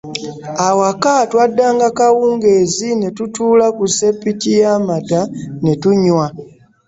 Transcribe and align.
Awaka 0.67 1.13
twaddanga 1.31 1.87
kawungeezi 1.97 2.89
ne 2.95 3.09
tutuula 3.17 3.67
ku 3.77 3.85
ssepiki 3.91 4.51
y’amata 4.61 5.21
ne 5.63 5.73
tunywa. 5.81 6.25